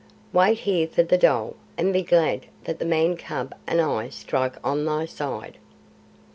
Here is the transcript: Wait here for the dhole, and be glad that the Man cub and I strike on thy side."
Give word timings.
Wait 0.33 0.57
here 0.61 0.87
for 0.87 1.03
the 1.03 1.15
dhole, 1.15 1.55
and 1.77 1.93
be 1.93 2.01
glad 2.01 2.47
that 2.63 2.79
the 2.79 2.85
Man 2.85 3.15
cub 3.15 3.53
and 3.67 3.79
I 3.79 4.09
strike 4.09 4.55
on 4.63 4.83
thy 4.83 5.05
side." 5.05 5.59